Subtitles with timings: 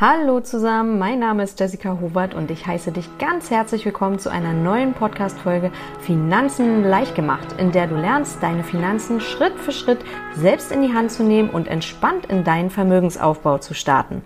[0.00, 4.30] Hallo zusammen, mein Name ist Jessica Hubert und ich heiße dich ganz herzlich willkommen zu
[4.30, 9.98] einer neuen Podcast-Folge Finanzen leicht gemacht, in der du lernst, deine Finanzen Schritt für Schritt
[10.36, 14.22] selbst in die Hand zu nehmen und entspannt in deinen Vermögensaufbau zu starten.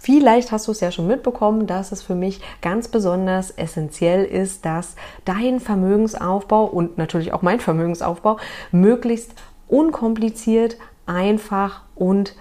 [0.00, 4.64] Vielleicht hast du es ja schon mitbekommen, dass es für mich ganz besonders essentiell ist,
[4.64, 8.38] dass dein Vermögensaufbau und natürlich auch mein Vermögensaufbau
[8.72, 9.36] möglichst
[9.68, 10.76] unkompliziert,
[11.06, 12.34] einfach und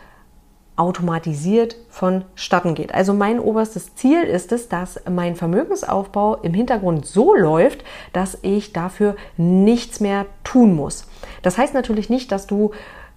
[0.77, 2.93] automatisiert vonstatten geht.
[2.93, 7.83] Also mein oberstes Ziel ist es, dass mein Vermögensaufbau im Hintergrund so läuft,
[8.13, 11.07] dass ich dafür nichts mehr tun muss.
[11.41, 12.71] Das heißt natürlich nicht, dass du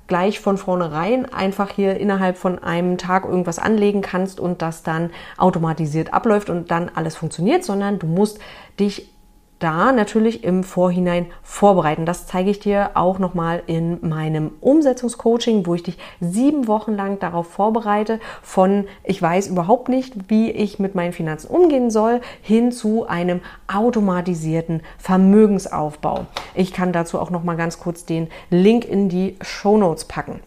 [0.07, 5.11] gleich von vornherein einfach hier innerhalb von einem Tag irgendwas anlegen kannst und das dann
[5.37, 8.39] automatisiert abläuft und dann alles funktioniert, sondern du musst
[8.81, 9.13] dich
[9.59, 12.07] da natürlich im Vorhinein vorbereiten.
[12.07, 17.19] Das zeige ich dir auch nochmal in meinem Umsetzungscoaching, wo ich dich sieben Wochen lang
[17.19, 22.73] darauf vorbereite, von ich weiß überhaupt nicht, wie ich mit meinen Finanzen umgehen soll, hin
[22.73, 26.27] zu einem automatisierten Vermögensaufbau.
[26.55, 30.41] Ich kann dazu auch nochmal ganz kurz den Link in die Show Notes packen.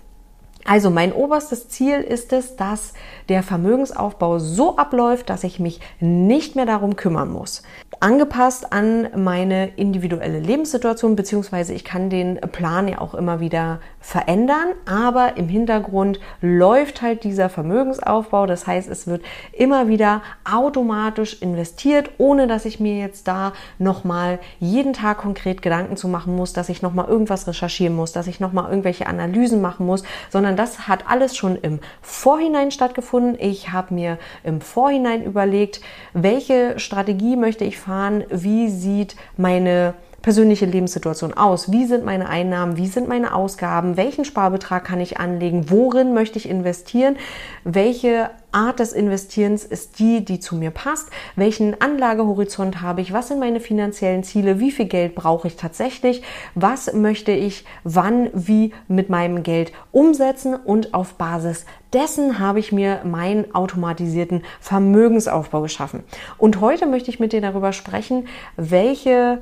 [0.65, 2.93] Also mein oberstes Ziel ist es, dass
[3.29, 7.63] der Vermögensaufbau so abläuft, dass ich mich nicht mehr darum kümmern muss.
[7.99, 14.69] Angepasst an meine individuelle Lebenssituation, beziehungsweise ich kann den Plan ja auch immer wieder verändern,
[14.85, 18.47] aber im Hintergrund läuft halt dieser Vermögensaufbau.
[18.47, 19.23] Das heißt, es wird
[19.53, 25.97] immer wieder automatisch investiert, ohne dass ich mir jetzt da nochmal jeden Tag konkret Gedanken
[25.97, 29.85] zu machen muss, dass ich nochmal irgendwas recherchieren muss, dass ich nochmal irgendwelche Analysen machen
[29.85, 33.37] muss, sondern sondern das hat alles schon im Vorhinein stattgefunden.
[33.39, 35.81] Ich habe mir im Vorhinein überlegt,
[36.13, 41.71] welche Strategie möchte ich fahren, wie sieht meine persönliche Lebenssituation aus?
[41.71, 42.77] Wie sind meine Einnahmen?
[42.77, 43.97] Wie sind meine Ausgaben?
[43.97, 45.69] Welchen Sparbetrag kann ich anlegen?
[45.69, 47.17] Worin möchte ich investieren?
[47.63, 51.09] Welche Art des Investierens ist die, die zu mir passt?
[51.35, 53.13] Welchen Anlagehorizont habe ich?
[53.13, 54.59] Was sind meine finanziellen Ziele?
[54.59, 56.21] Wie viel Geld brauche ich tatsächlich?
[56.53, 60.55] Was möchte ich wann, wie mit meinem Geld umsetzen?
[60.55, 66.03] Und auf Basis dessen habe ich mir meinen automatisierten Vermögensaufbau geschaffen.
[66.37, 69.41] Und heute möchte ich mit dir darüber sprechen, welche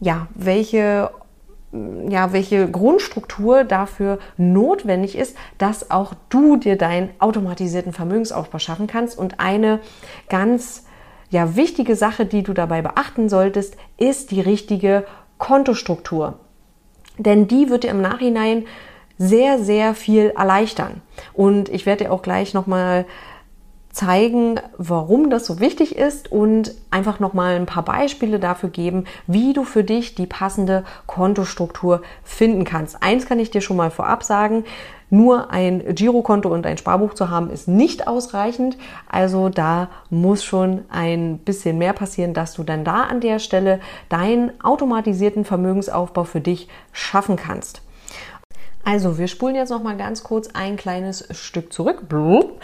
[0.00, 1.10] ja, welche
[2.08, 9.18] ja, welche Grundstruktur dafür notwendig ist, dass auch du dir deinen automatisierten Vermögensaufbau schaffen kannst.
[9.18, 9.80] Und eine
[10.28, 10.84] ganz
[11.30, 15.04] ja, wichtige Sache, die du dabei beachten solltest, ist die richtige
[15.38, 16.38] Kontostruktur.
[17.18, 18.64] Denn die wird dir im Nachhinein
[19.18, 21.00] sehr, sehr viel erleichtern.
[21.32, 23.06] Und ich werde dir auch gleich nochmal
[23.96, 29.54] zeigen, warum das so wichtig ist und einfach nochmal ein paar Beispiele dafür geben, wie
[29.54, 33.02] du für dich die passende Kontostruktur finden kannst.
[33.02, 34.64] Eins kann ich dir schon mal vorab sagen,
[35.08, 38.76] nur ein Girokonto und ein Sparbuch zu haben, ist nicht ausreichend.
[39.08, 43.80] Also da muss schon ein bisschen mehr passieren, dass du dann da an der Stelle
[44.10, 47.80] deinen automatisierten Vermögensaufbau für dich schaffen kannst.
[48.84, 52.08] Also, wir spulen jetzt noch mal ganz kurz ein kleines Stück zurück.
[52.08, 52.60] Blub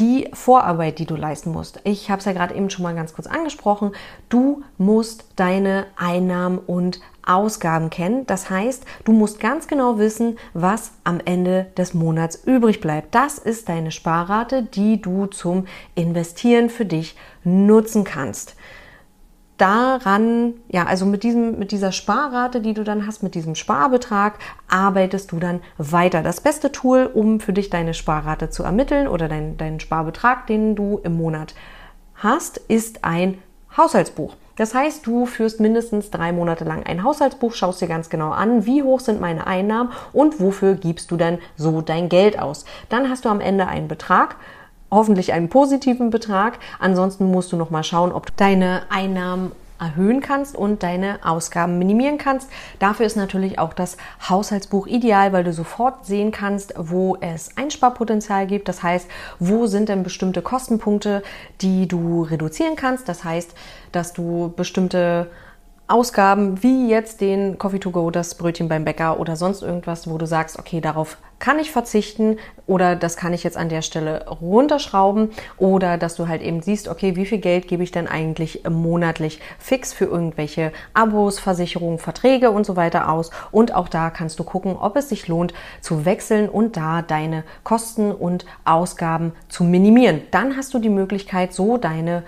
[0.00, 1.80] die Vorarbeit, die du leisten musst.
[1.84, 3.92] Ich habe es ja gerade eben schon mal ganz kurz angesprochen.
[4.28, 8.26] Du musst deine Einnahmen und Ausgaben kennen.
[8.26, 13.14] Das heißt, du musst ganz genau wissen, was am Ende des Monats übrig bleibt.
[13.14, 18.56] Das ist deine Sparrate, die du zum Investieren für dich nutzen kannst
[19.56, 24.38] daran, ja, also mit diesem, mit dieser Sparrate, die du dann hast, mit diesem Sparbetrag,
[24.68, 26.22] arbeitest du dann weiter.
[26.22, 30.74] Das beste Tool, um für dich deine Sparrate zu ermitteln oder deinen, deinen Sparbetrag, den
[30.74, 31.54] du im Monat
[32.16, 33.38] hast, ist ein
[33.76, 34.36] Haushaltsbuch.
[34.56, 38.66] Das heißt, du führst mindestens drei Monate lang ein Haushaltsbuch, schaust dir ganz genau an,
[38.66, 42.64] wie hoch sind meine Einnahmen und wofür gibst du dann so dein Geld aus.
[42.88, 44.36] Dann hast du am Ende einen Betrag,
[44.94, 46.58] hoffentlich einen positiven Betrag.
[46.78, 51.78] Ansonsten musst du noch mal schauen, ob du deine Einnahmen erhöhen kannst und deine Ausgaben
[51.78, 52.48] minimieren kannst.
[52.78, 53.96] Dafür ist natürlich auch das
[54.28, 58.68] Haushaltsbuch ideal, weil du sofort sehen kannst, wo es Einsparpotenzial gibt.
[58.68, 61.22] Das heißt, wo sind denn bestimmte Kostenpunkte,
[61.60, 63.08] die du reduzieren kannst.
[63.08, 63.52] Das heißt,
[63.92, 65.28] dass du bestimmte
[65.86, 70.16] Ausgaben wie jetzt den Coffee to go, das Brötchen beim Bäcker oder sonst irgendwas, wo
[70.16, 74.26] du sagst, okay, darauf kann ich verzichten oder das kann ich jetzt an der Stelle
[74.26, 75.28] runterschrauben
[75.58, 79.40] oder dass du halt eben siehst, okay, wie viel Geld gebe ich denn eigentlich monatlich
[79.58, 84.44] fix für irgendwelche Abos, Versicherungen, Verträge und so weiter aus und auch da kannst du
[84.44, 85.52] gucken, ob es sich lohnt
[85.82, 90.22] zu wechseln und da deine Kosten und Ausgaben zu minimieren.
[90.30, 92.22] Dann hast du die Möglichkeit, so deine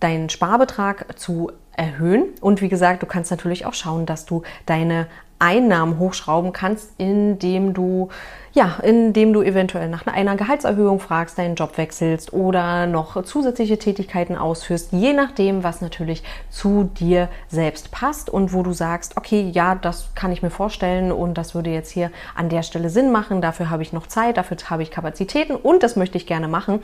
[0.00, 2.24] deinen Sparbetrag zu erhöhen.
[2.40, 5.06] Und wie gesagt, du kannst natürlich auch schauen, dass du deine
[5.38, 8.10] Einnahmen hochschrauben kannst, indem du
[8.54, 14.36] ja, indem du eventuell nach einer Gehaltserhöhung fragst, deinen Job wechselst oder noch zusätzliche Tätigkeiten
[14.36, 19.74] ausführst, je nachdem, was natürlich zu dir selbst passt und wo du sagst, okay, ja,
[19.74, 23.40] das kann ich mir vorstellen und das würde jetzt hier an der Stelle Sinn machen,
[23.40, 26.80] dafür habe ich noch Zeit, dafür habe ich Kapazitäten und das möchte ich gerne machen.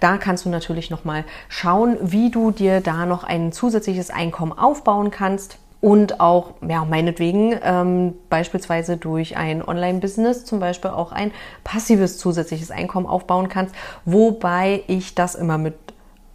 [0.00, 5.10] Da kannst du natürlich nochmal schauen, wie du dir da noch ein zusätzliches Einkommen aufbauen
[5.10, 11.32] kannst und auch, ja, meinetwegen ähm, beispielsweise durch ein Online-Business zum Beispiel auch ein
[11.64, 13.74] passives zusätzliches Einkommen aufbauen kannst,
[14.04, 15.74] wobei ich das immer mit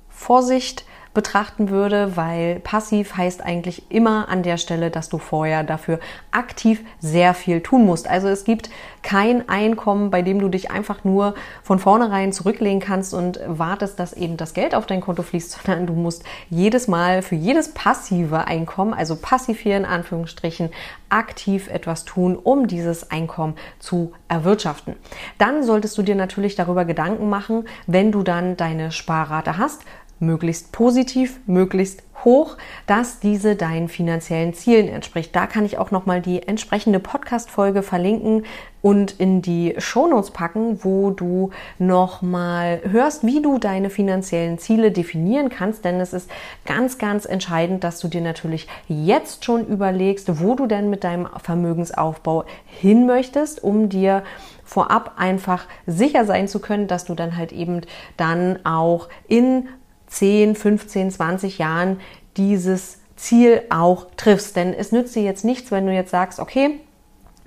[0.10, 6.00] Vorsicht betrachten würde, weil passiv heißt eigentlich immer an der Stelle, dass du vorher dafür
[6.30, 8.08] aktiv sehr viel tun musst.
[8.08, 8.70] Also es gibt
[9.02, 11.34] kein Einkommen, bei dem du dich einfach nur
[11.64, 15.88] von vornherein zurücklegen kannst und wartest, dass eben das Geld auf dein Konto fließt, sondern
[15.88, 20.70] du musst jedes Mal für jedes passive Einkommen, also passiv hier in Anführungsstrichen,
[21.10, 24.96] aktiv etwas tun, um dieses Einkommen zu erwirtschaften.
[25.38, 29.84] Dann solltest du dir natürlich darüber Gedanken machen, wenn du dann deine Sparrate hast,
[30.20, 32.58] möglichst positiv, möglichst hoch,
[32.88, 35.36] dass diese deinen finanziellen Zielen entspricht.
[35.36, 38.46] Da kann ich auch noch mal die entsprechende Podcast Folge verlinken
[38.82, 44.92] und in die Shownotes packen, wo du noch mal hörst, wie du deine finanziellen Ziele
[44.92, 46.30] definieren kannst, denn es ist
[46.66, 51.28] ganz ganz entscheidend, dass du dir natürlich jetzt schon überlegst, wo du denn mit deinem
[51.38, 54.24] Vermögensaufbau hin möchtest, um dir
[54.64, 57.82] vorab einfach sicher sein zu können, dass du dann halt eben
[58.18, 59.68] dann auch in
[60.16, 62.00] 10, 15, 20 Jahren
[62.38, 64.56] dieses Ziel auch triffst.
[64.56, 66.80] Denn es nützt dir jetzt nichts, wenn du jetzt sagst, okay,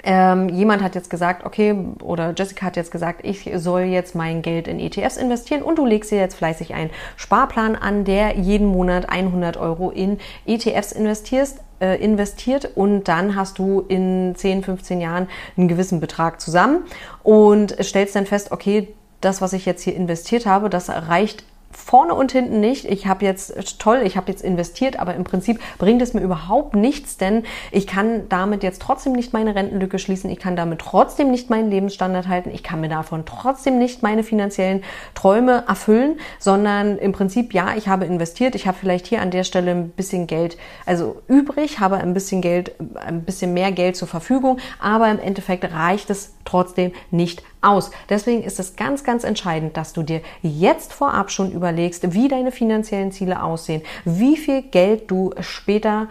[0.05, 4.43] ähm, jemand hat jetzt gesagt, okay, oder Jessica hat jetzt gesagt, ich soll jetzt mein
[4.43, 8.69] Geld in ETFs investieren und du legst dir jetzt fleißig einen Sparplan an, der jeden
[8.69, 15.01] Monat 100 Euro in ETFs investierst, äh, investiert und dann hast du in 10, 15
[15.01, 15.27] Jahren
[15.57, 16.85] einen gewissen Betrag zusammen
[17.25, 18.89] und stellst dann fest, okay,
[19.21, 22.87] das, was ich jetzt hier investiert habe, das reicht vorne und hinten nicht.
[22.87, 26.75] Ich habe jetzt toll, ich habe jetzt investiert, aber im Prinzip bringt es mir überhaupt
[26.75, 31.31] nichts, denn ich kann damit jetzt trotzdem nicht meine Rentenlücke schließen, ich kann damit trotzdem
[31.31, 34.83] nicht meinen Lebensstandard halten, ich kann mir davon trotzdem nicht meine finanziellen
[35.15, 39.45] Träume erfüllen, sondern im Prinzip ja, ich habe investiert, ich habe vielleicht hier an der
[39.45, 40.57] Stelle ein bisschen Geld,
[40.87, 45.71] also übrig, habe ein bisschen Geld, ein bisschen mehr Geld zur Verfügung, aber im Endeffekt
[45.73, 47.91] reicht es trotzdem nicht aus.
[48.09, 52.53] Deswegen ist es ganz, ganz entscheidend, dass du dir jetzt vorab schon überlegst, wie deine
[52.53, 56.09] finanziellen Ziele aussehen, wie viel Geld du später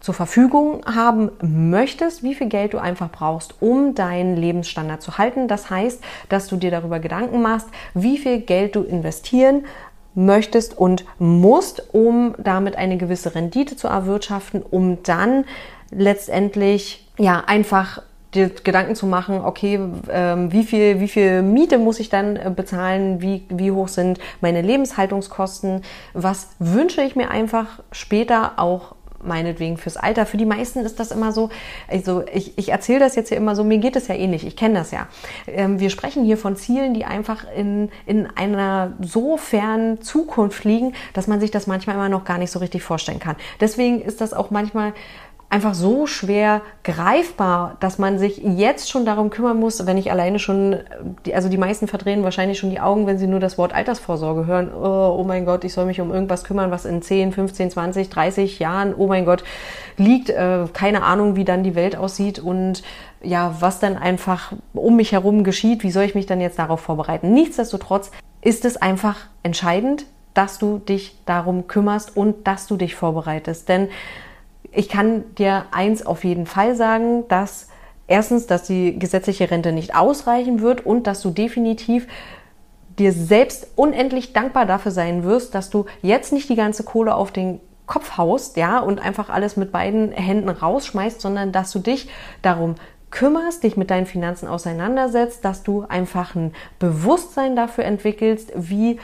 [0.00, 5.48] zur Verfügung haben möchtest, wie viel Geld du einfach brauchst, um deinen Lebensstandard zu halten.
[5.48, 9.64] Das heißt, dass du dir darüber Gedanken machst, wie viel Geld du investieren
[10.14, 15.44] möchtest und musst, um damit eine gewisse Rendite zu erwirtschaften, um dann
[15.90, 18.02] letztendlich ja einfach
[18.38, 19.80] dir Gedanken zu machen, okay,
[20.10, 24.18] ähm, wie viel, wie viel Miete muss ich dann äh, bezahlen, wie, wie hoch sind
[24.40, 25.82] meine Lebenshaltungskosten,
[26.14, 30.26] was wünsche ich mir einfach später auch meinetwegen fürs Alter.
[30.26, 31.50] Für die meisten ist das immer so,
[31.88, 34.56] also ich, ich erzähle das jetzt hier immer so, mir geht es ja ähnlich, ich
[34.56, 35.08] kenne das ja.
[35.46, 40.94] Ähm, wir sprechen hier von Zielen, die einfach in, in einer so fernen Zukunft liegen,
[41.12, 43.36] dass man sich das manchmal immer noch gar nicht so richtig vorstellen kann.
[43.60, 44.92] Deswegen ist das auch manchmal
[45.50, 50.38] einfach so schwer greifbar, dass man sich jetzt schon darum kümmern muss, wenn ich alleine
[50.38, 50.76] schon,
[51.32, 54.70] also die meisten verdrehen wahrscheinlich schon die Augen, wenn sie nur das Wort Altersvorsorge hören.
[54.74, 58.10] Oh, oh mein Gott, ich soll mich um irgendwas kümmern, was in 10, 15, 20,
[58.10, 59.42] 30 Jahren, oh mein Gott,
[59.96, 60.28] liegt.
[60.28, 62.82] Äh, keine Ahnung, wie dann die Welt aussieht und
[63.22, 65.82] ja, was dann einfach um mich herum geschieht.
[65.82, 67.32] Wie soll ich mich dann jetzt darauf vorbereiten?
[67.32, 68.10] Nichtsdestotrotz
[68.42, 73.68] ist es einfach entscheidend, dass du dich darum kümmerst und dass du dich vorbereitest.
[73.68, 73.88] Denn
[74.72, 77.68] ich kann dir eins auf jeden Fall sagen, dass
[78.06, 82.06] erstens, dass die gesetzliche Rente nicht ausreichen wird und dass du definitiv
[82.98, 87.30] dir selbst unendlich dankbar dafür sein wirst, dass du jetzt nicht die ganze Kohle auf
[87.30, 92.10] den Kopf haust, ja, und einfach alles mit beiden Händen rausschmeißt, sondern dass du dich
[92.42, 92.74] darum
[93.10, 98.98] kümmerst, dich mit deinen Finanzen auseinandersetzt, dass du einfach ein Bewusstsein dafür entwickelst, wie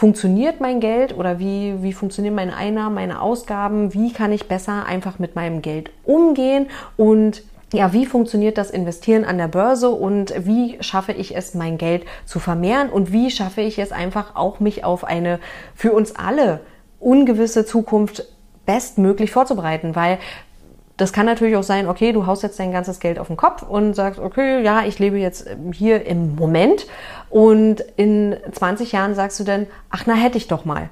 [0.00, 4.86] funktioniert mein Geld oder wie, wie funktionieren meine Einnahmen, meine Ausgaben, wie kann ich besser
[4.86, 7.42] einfach mit meinem Geld umgehen und
[7.74, 12.06] ja, wie funktioniert das Investieren an der Börse und wie schaffe ich es, mein Geld
[12.24, 15.38] zu vermehren und wie schaffe ich es einfach auch, mich auf eine
[15.74, 16.60] für uns alle
[16.98, 18.24] ungewisse Zukunft
[18.64, 20.16] bestmöglich vorzubereiten, weil
[21.00, 23.62] das kann natürlich auch sein, okay, du haust jetzt dein ganzes Geld auf den Kopf
[23.62, 26.86] und sagst, okay, ja, ich lebe jetzt hier im Moment
[27.30, 30.90] und in 20 Jahren sagst du dann, ach, na, hätte ich doch mal.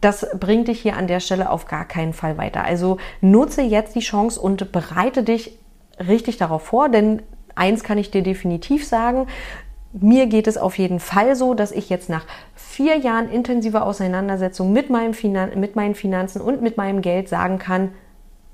[0.00, 2.62] Das bringt dich hier an der Stelle auf gar keinen Fall weiter.
[2.62, 5.58] Also nutze jetzt die Chance und bereite dich
[5.98, 7.22] richtig darauf vor, denn
[7.56, 9.26] eins kann ich dir definitiv sagen,
[9.92, 14.72] mir geht es auf jeden Fall so, dass ich jetzt nach vier Jahren intensiver Auseinandersetzung
[14.72, 17.90] mit, meinem Finan mit meinen Finanzen und mit meinem Geld sagen kann,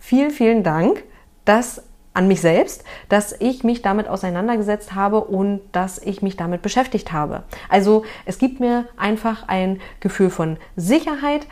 [0.04, 1.02] vielen, vielen Dank,
[1.46, 1.82] dass
[2.12, 7.10] an mich selbst, dass ich mich damit auseinandergesetzt habe und dass ich mich damit beschäftigt
[7.10, 7.42] habe.
[7.70, 11.46] Also es gibt mir einfach ein Gefühl von Sicherheit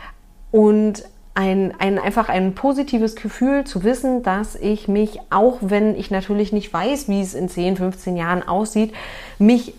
[0.51, 6.11] und ein, ein, einfach ein positives Gefühl zu wissen, dass ich mich, auch wenn ich
[6.11, 8.93] natürlich nicht weiß, wie es in 10, 15 Jahren aussieht,
[9.39, 9.73] mich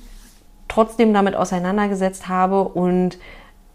[0.67, 3.19] trotzdem damit auseinandergesetzt habe und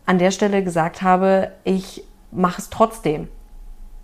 [0.06, 3.30] an der Stelle gesagt habe, ich mache es trotzdem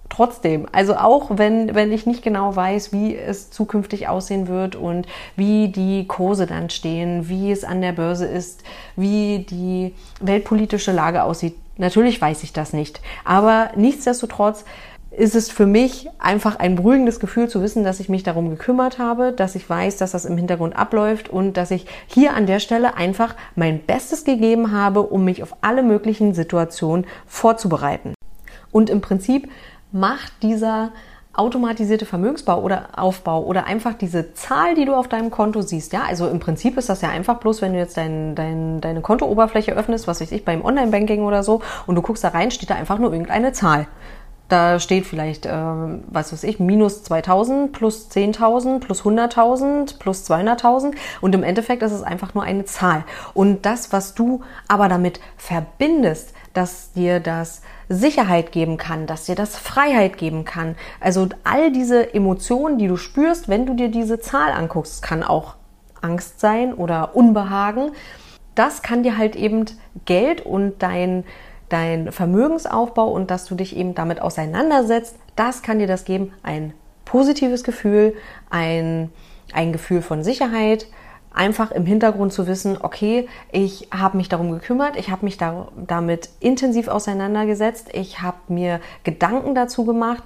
[0.10, 5.08] trotzdem, also auch wenn, wenn ich nicht genau weiß, wie es zukünftig aussehen wird und
[5.36, 8.64] wie die Kurse dann stehen, wie es an der Börse ist,
[8.96, 11.56] wie die weltpolitische Lage aussieht.
[11.78, 13.02] Natürlich weiß ich das nicht.
[13.26, 14.64] Aber nichtsdestotrotz
[15.12, 19.00] ist es für mich einfach ein beruhigendes Gefühl zu wissen, dass ich mich darum gekümmert
[19.00, 22.60] habe, dass ich weiß, dass das im Hintergrund abläuft und dass ich hier an der
[22.60, 28.14] Stelle einfach mein Bestes gegeben habe, um mich auf alle möglichen Situationen vorzubereiten.
[28.72, 29.50] Und im Prinzip
[29.96, 30.92] macht dieser
[31.34, 35.94] automatisierte Vermögensbau oder Aufbau oder einfach diese Zahl, die du auf deinem Konto siehst.
[35.94, 39.02] Ja, also im Prinzip ist das ja einfach bloß, wenn du jetzt dein, dein, deine
[39.02, 42.70] Kontooberfläche öffnest, was weiß ich, beim Online-Banking oder so, und du guckst da rein, steht
[42.70, 43.88] da einfach nur irgendeine Zahl.
[44.48, 50.94] Da steht vielleicht, äh, was weiß ich, minus 2000 plus 10.000 plus 100.000 plus 200.000
[51.22, 53.06] und im Endeffekt ist es einfach nur eine Zahl.
[53.34, 59.36] Und das, was du aber damit verbindest, dass dir das Sicherheit geben kann, dass dir
[59.36, 60.76] das Freiheit geben kann.
[61.00, 65.56] Also all diese Emotionen, die du spürst, wenn du dir diese Zahl anguckst, kann auch
[66.02, 67.92] Angst sein oder Unbehagen.
[68.56, 69.66] Das kann dir halt eben
[70.06, 71.26] Geld und dein,
[71.70, 76.32] dein Vermögensaufbau und dass du dich eben damit auseinandersetzt, das kann dir das geben.
[76.44, 76.74] Ein
[77.06, 78.14] positives Gefühl,
[78.50, 79.10] ein,
[79.54, 80.88] ein Gefühl von Sicherheit,
[81.34, 85.68] einfach im Hintergrund zu wissen, okay, ich habe mich darum gekümmert, ich habe mich da,
[85.76, 90.24] damit intensiv auseinandergesetzt, ich habe mir Gedanken dazu gemacht,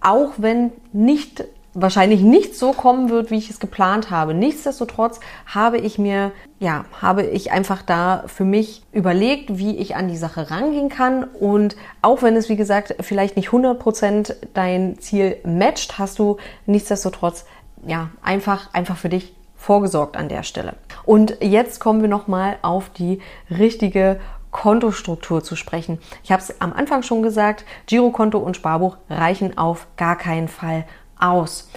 [0.00, 1.44] auch wenn nicht
[1.74, 4.34] wahrscheinlich nicht so kommen wird, wie ich es geplant habe.
[4.34, 10.08] Nichtsdestotrotz habe ich mir, ja, habe ich einfach da für mich überlegt, wie ich an
[10.08, 11.24] die Sache rangehen kann.
[11.24, 17.44] Und auch wenn es, wie gesagt, vielleicht nicht 100% dein Ziel matcht, hast du nichtsdestotrotz,
[17.86, 20.74] ja, einfach, einfach für dich vorgesorgt an der Stelle.
[21.04, 23.20] Und jetzt kommen wir nochmal auf die
[23.50, 24.20] richtige
[24.50, 25.98] Kontostruktur zu sprechen.
[26.24, 30.84] Ich habe es am Anfang schon gesagt, Girokonto und Sparbuch reichen auf gar keinen Fall
[31.20, 31.68] aus.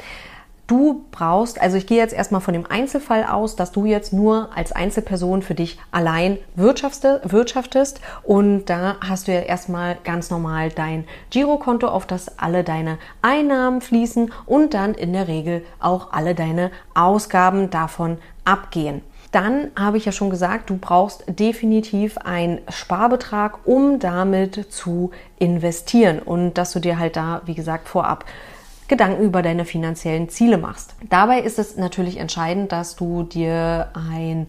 [0.71, 4.47] Du brauchst, also ich gehe jetzt erstmal von dem Einzelfall aus, dass du jetzt nur
[4.55, 11.03] als Einzelperson für dich allein wirtschaftest und da hast du ja erstmal ganz normal dein
[11.29, 16.71] Girokonto, auf das alle deine Einnahmen fließen und dann in der Regel auch alle deine
[16.93, 19.01] Ausgaben davon abgehen.
[19.33, 26.19] Dann habe ich ja schon gesagt, du brauchst definitiv einen Sparbetrag, um damit zu investieren
[26.19, 28.23] und dass du dir halt da, wie gesagt, vorab
[28.91, 30.95] Gedanken über deine finanziellen Ziele machst.
[31.09, 34.47] Dabei ist es natürlich entscheidend, dass du dir ein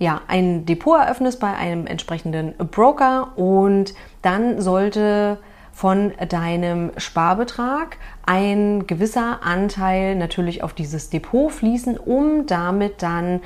[0.00, 5.38] ja, ein Depot eröffnest bei einem entsprechenden Broker und dann sollte
[5.72, 13.40] von deinem Sparbetrag ein gewisser Anteil natürlich auf dieses Depot fließen, um damit dann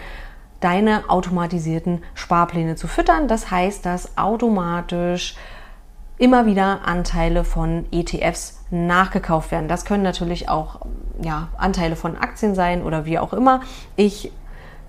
[0.61, 3.29] deine automatisierten Sparpläne zu füttern.
[3.29, 5.35] Das heißt, dass automatisch
[6.19, 9.69] immer wieder Anteile von ETFs nachgekauft werden.
[9.69, 10.81] Das können natürlich auch
[11.23, 13.61] ja, Anteile von Aktien sein oder wie auch immer.
[13.97, 14.33] Ich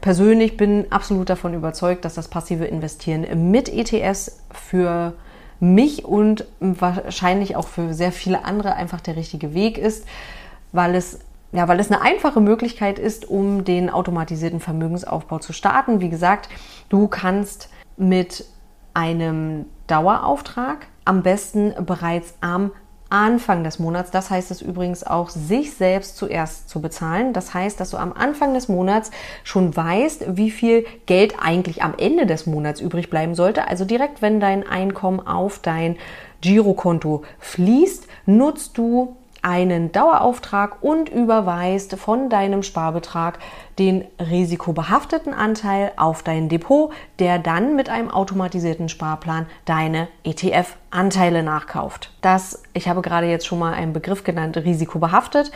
[0.01, 5.13] persönlich bin absolut davon überzeugt, dass das passive Investieren mit ETFs für
[5.59, 10.05] mich und wahrscheinlich auch für sehr viele andere einfach der richtige Weg ist,
[10.71, 11.19] weil es
[11.51, 16.01] ja, weil es eine einfache Möglichkeit ist, um den automatisierten Vermögensaufbau zu starten.
[16.01, 16.49] Wie gesagt,
[16.89, 18.45] du kannst mit
[18.93, 22.71] einem Dauerauftrag am besten bereits am
[23.09, 24.11] Anfang des Monats.
[24.11, 27.33] Das heißt es übrigens auch, sich selbst zuerst zu bezahlen.
[27.33, 29.11] Das heißt, dass du am Anfang des Monats
[29.43, 33.67] schon weißt, wie viel Geld eigentlich am Ende des Monats übrig bleiben sollte.
[33.67, 35.97] Also direkt, wenn dein Einkommen auf dein
[36.41, 43.37] Girokonto fließt, nutzt du einen Dauerauftrag und überweist von deinem Sparbetrag
[43.77, 52.09] den risikobehafteten Anteil auf dein Depot, der dann mit einem automatisierten Sparplan deine ETF-Anteile nachkauft.
[52.21, 55.51] Das, ich habe gerade jetzt schon mal einen Begriff genannt, risikobehaftet.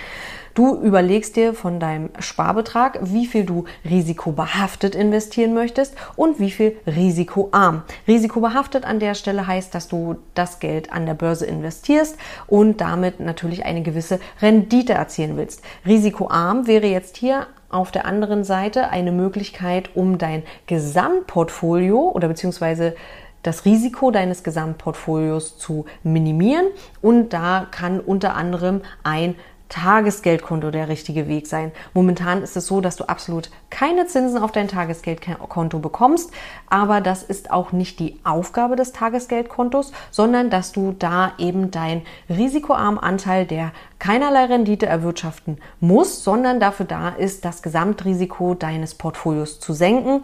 [0.53, 6.77] Du überlegst dir von deinem Sparbetrag, wie viel du risikobehaftet investieren möchtest und wie viel
[6.85, 7.83] risikoarm.
[8.07, 13.19] Risikobehaftet an der Stelle heißt, dass du das Geld an der Börse investierst und damit
[13.19, 15.61] natürlich eine gewisse Rendite erzielen willst.
[15.85, 22.95] Risikoarm wäre jetzt hier auf der anderen Seite eine Möglichkeit, um dein Gesamtportfolio oder beziehungsweise
[23.43, 26.65] das Risiko deines Gesamtportfolios zu minimieren.
[27.01, 29.35] Und da kann unter anderem ein
[29.69, 31.71] Tagesgeldkonto der richtige Weg sein.
[31.93, 36.31] Momentan ist es so, dass du absolut keine Zinsen auf dein Tagesgeldkonto bekommst,
[36.69, 42.01] aber das ist auch nicht die Aufgabe des Tagesgeldkontos, sondern dass du da eben dein
[42.29, 49.59] risikoarmen Anteil, der keinerlei Rendite erwirtschaften muss, sondern dafür da ist, das Gesamtrisiko deines Portfolios
[49.59, 50.23] zu senken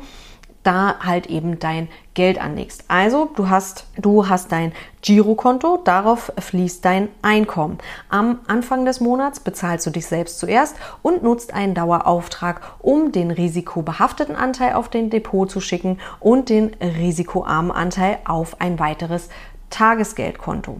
[0.66, 2.86] da halt eben dein Geld anlegst.
[2.88, 7.78] Also du hast, du hast dein Girokonto, darauf fließt dein Einkommen.
[8.10, 13.32] Am Anfang des Monats bezahlst du dich selbst zuerst und nutzt einen Dauerauftrag, um den
[13.32, 19.30] risikobehafteten Anteil auf den Depot zu schicken und den risikoarmen Anteil auf ein weiteres
[19.70, 20.80] Tagesgeldkonto.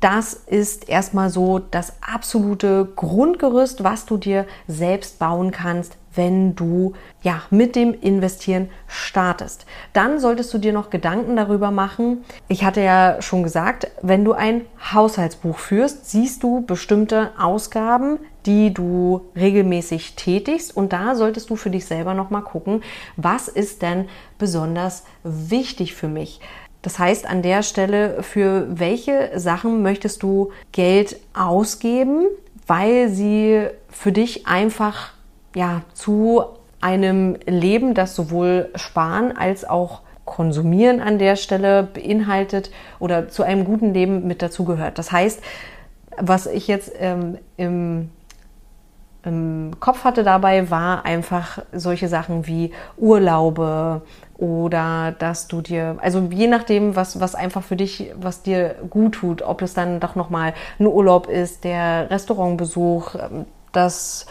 [0.00, 6.94] Das ist erstmal so das absolute Grundgerüst, was du dir selbst bauen kannst, wenn du
[7.22, 9.66] ja mit dem Investieren startest.
[9.92, 12.24] Dann solltest du dir noch Gedanken darüber machen.
[12.48, 14.62] Ich hatte ja schon gesagt, wenn du ein
[14.92, 21.70] Haushaltsbuch führst, siehst du bestimmte Ausgaben, die du regelmäßig tätigst und da solltest du für
[21.70, 22.82] dich selber noch mal gucken,
[23.16, 26.40] was ist denn besonders wichtig für mich?
[26.82, 32.26] Das heißt, an der Stelle, für welche Sachen möchtest du Geld ausgeben,
[32.66, 35.12] weil sie für dich einfach
[35.54, 36.44] ja, zu
[36.80, 43.64] einem Leben, das sowohl Sparen als auch Konsumieren an der Stelle beinhaltet oder zu einem
[43.64, 44.96] guten Leben mit dazugehört.
[44.96, 45.42] Das heißt,
[46.18, 48.10] was ich jetzt ähm, im,
[49.24, 54.02] im Kopf hatte dabei, war einfach solche Sachen wie Urlaube
[54.38, 59.16] oder dass du dir, also je nachdem, was, was einfach für dich, was dir gut
[59.16, 64.26] tut, ob es dann doch nochmal ein Urlaub ist, der Restaurantbesuch, ähm, das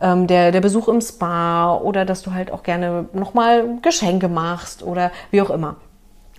[0.00, 4.82] ähm, der, der Besuch im Spa oder dass du halt auch gerne nochmal Geschenke machst
[4.82, 5.76] oder wie auch immer.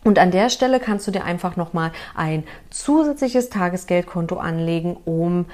[0.03, 5.48] Und an der Stelle kannst du dir einfach nochmal ein zusätzliches Tagesgeldkonto anlegen, um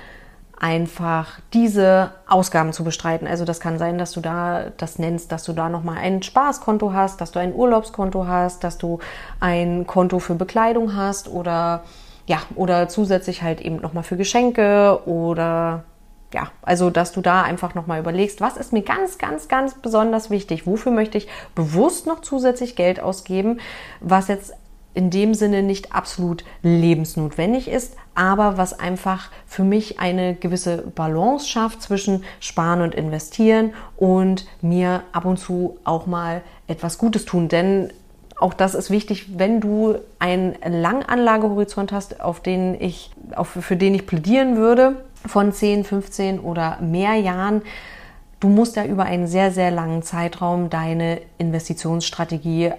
[0.59, 3.27] einfach diese Ausgaben zu bestreiten.
[3.27, 6.93] Also das kann sein, dass du da das nennst, dass du da nochmal ein Spaßkonto
[6.93, 8.99] hast, dass du ein Urlaubskonto hast, dass du
[9.39, 11.83] ein Konto für Bekleidung hast oder
[12.27, 15.83] ja, oder zusätzlich halt eben nochmal für Geschenke oder
[16.33, 20.29] ja, also dass du da einfach nochmal überlegst, was ist mir ganz, ganz, ganz besonders
[20.29, 20.65] wichtig?
[20.65, 23.59] Wofür möchte ich bewusst noch zusätzlich Geld ausgeben,
[23.99, 24.53] was jetzt
[24.93, 31.47] in dem Sinne nicht absolut lebensnotwendig ist, aber was einfach für mich eine gewisse Balance
[31.47, 37.47] schafft zwischen Sparen und Investieren und mir ab und zu auch mal etwas Gutes tun.
[37.47, 37.91] Denn
[38.37, 43.93] auch das ist wichtig, wenn du einen Langanlagehorizont hast, auf den ich, auf, für den
[43.93, 47.61] ich plädieren würde, von 10, 15 oder mehr Jahren.
[48.39, 52.71] Du musst ja über einen sehr, sehr langen Zeitraum deine Investitionsstrategie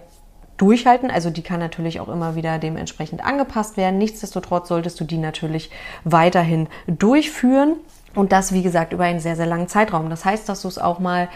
[0.57, 1.11] durchhalten.
[1.11, 3.99] Also die kann natürlich auch immer wieder dementsprechend angepasst werden.
[3.99, 5.71] Nichtsdestotrotz solltest du die natürlich
[6.05, 7.77] weiterhin durchführen.
[8.15, 10.11] Und das, wie gesagt, über einen sehr, sehr langen Zeitraum.
[10.11, 11.29] Das heißt, dass du es auch mal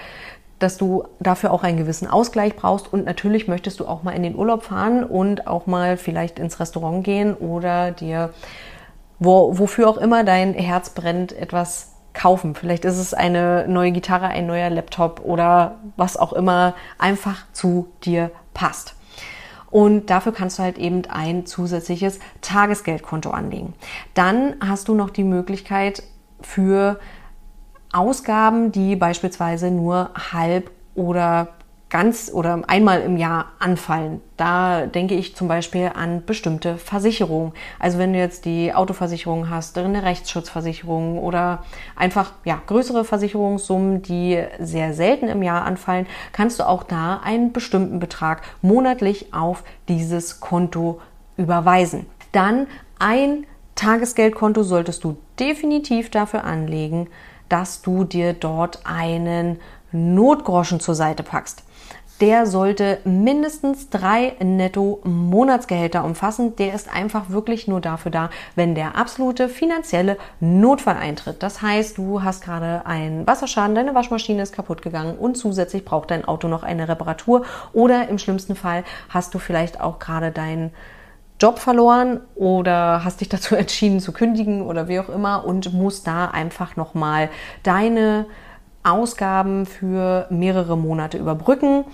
[0.58, 4.22] dass du dafür auch einen gewissen Ausgleich brauchst und natürlich möchtest du auch mal in
[4.22, 8.32] den Urlaub fahren und auch mal vielleicht ins Restaurant gehen oder dir
[9.18, 12.54] wo, wofür auch immer dein Herz brennt, etwas kaufen.
[12.54, 17.88] Vielleicht ist es eine neue Gitarre, ein neuer Laptop oder was auch immer einfach zu
[18.04, 18.94] dir passt.
[19.70, 23.74] Und dafür kannst du halt eben ein zusätzliches Tagesgeldkonto anlegen.
[24.14, 26.02] Dann hast du noch die Möglichkeit
[26.40, 26.98] für
[27.92, 31.48] Ausgaben, die beispielsweise nur halb oder
[31.88, 34.20] ganz oder einmal im Jahr anfallen.
[34.36, 37.52] Da denke ich zum Beispiel an bestimmte Versicherungen.
[37.78, 41.62] Also wenn du jetzt die Autoversicherung hast, eine Rechtsschutzversicherung oder
[41.94, 47.52] einfach ja, größere Versicherungssummen, die sehr selten im Jahr anfallen, kannst du auch da einen
[47.52, 51.00] bestimmten Betrag monatlich auf dieses Konto
[51.36, 52.06] überweisen.
[52.32, 52.66] Dann
[52.98, 53.46] ein
[53.76, 57.08] Tagesgeldkonto solltest du definitiv dafür anlegen,
[57.48, 59.60] dass du dir dort einen
[59.92, 61.65] Notgroschen zur Seite packst
[62.20, 66.56] der sollte mindestens drei Netto-Monatsgehälter umfassen.
[66.56, 71.42] Der ist einfach wirklich nur dafür da, wenn der absolute finanzielle Notfall eintritt.
[71.42, 76.10] Das heißt, du hast gerade einen Wasserschaden, deine Waschmaschine ist kaputt gegangen und zusätzlich braucht
[76.10, 80.70] dein Auto noch eine Reparatur oder im schlimmsten Fall hast du vielleicht auch gerade dein
[81.38, 86.06] Job verloren oder hast dich dazu entschieden zu kündigen oder wie auch immer und musst
[86.06, 87.28] da einfach nochmal
[87.62, 88.26] deine
[88.86, 91.84] Ausgaben für mehrere Monate überbrücken.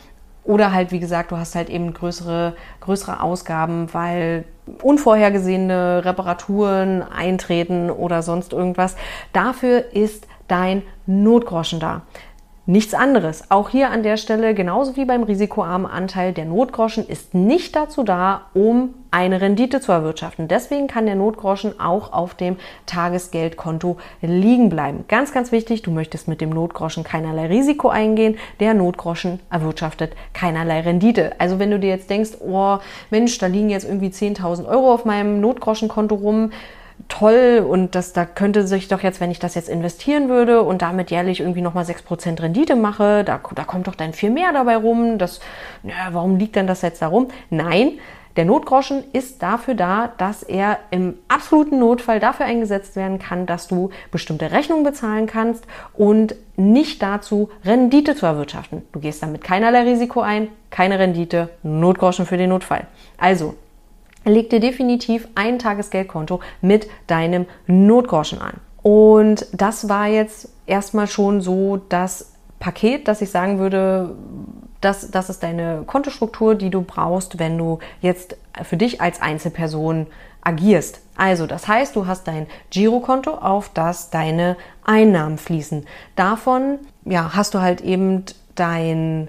[0.44, 4.44] Oder halt, wie gesagt, du hast halt eben größere, größere Ausgaben, weil
[4.82, 8.96] unvorhergesehene Reparaturen eintreten oder sonst irgendwas.
[9.32, 12.02] Dafür ist dein Notgroschen da.
[12.64, 13.50] Nichts anderes.
[13.50, 18.04] Auch hier an der Stelle, genauso wie beim risikoarmen Anteil, der Notgroschen ist nicht dazu
[18.04, 20.46] da, um eine Rendite zu erwirtschaften.
[20.46, 25.06] Deswegen kann der Notgroschen auch auf dem Tagesgeldkonto liegen bleiben.
[25.08, 28.36] Ganz, ganz wichtig, du möchtest mit dem Notgroschen keinerlei Risiko eingehen.
[28.60, 31.32] Der Notgroschen erwirtschaftet keinerlei Rendite.
[31.40, 32.78] Also wenn du dir jetzt denkst, oh
[33.10, 36.52] Mensch, da liegen jetzt irgendwie 10.000 Euro auf meinem Notgroschenkonto rum,
[37.08, 40.82] toll und das, da könnte sich doch jetzt, wenn ich das jetzt investieren würde und
[40.82, 44.76] damit jährlich irgendwie nochmal 6% Rendite mache, da, da kommt doch dann viel mehr dabei
[44.76, 45.18] rum.
[45.18, 45.40] Das,
[45.82, 47.28] ja, warum liegt denn das jetzt da rum?
[47.50, 47.98] Nein,
[48.36, 53.68] der Notgroschen ist dafür da, dass er im absoluten Notfall dafür eingesetzt werden kann, dass
[53.68, 58.82] du bestimmte Rechnungen bezahlen kannst und nicht dazu, Rendite zu erwirtschaften.
[58.92, 62.86] Du gehst damit keinerlei Risiko ein, keine Rendite, Notgroschen für den Notfall.
[63.18, 63.54] Also,
[64.24, 68.54] leg dir definitiv ein Tagesgeldkonto mit deinem Notgroschen an.
[68.82, 74.14] Und das war jetzt erstmal schon so das Paket, dass ich sagen würde,
[74.80, 80.08] das, das ist deine Kontostruktur, die du brauchst, wenn du jetzt für dich als Einzelperson
[80.42, 81.00] agierst.
[81.16, 85.86] Also, das heißt, du hast dein Girokonto, auf das deine Einnahmen fließen.
[86.16, 89.28] Davon ja, hast du halt eben dein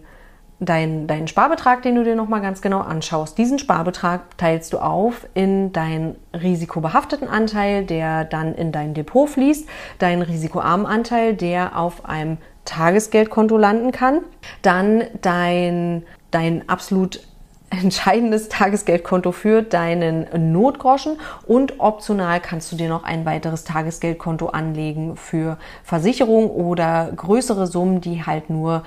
[0.66, 3.38] deinen dein Sparbetrag, den du dir nochmal ganz genau anschaust.
[3.38, 9.68] Diesen Sparbetrag teilst du auf in deinen risikobehafteten Anteil, der dann in dein Depot fließt,
[10.00, 14.22] deinen risikoarmen Anteil, der auf einem Tagesgeldkonto landen kann,
[14.62, 17.20] dann dein, dein absolut
[17.82, 25.18] entscheidendes Tagesgeldkonto für deinen Notgroschen und optional kannst du dir noch ein weiteres Tagesgeldkonto anlegen
[25.18, 28.84] für Versicherung oder größere Summen, die halt nur